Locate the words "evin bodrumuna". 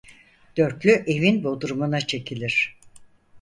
0.91-2.01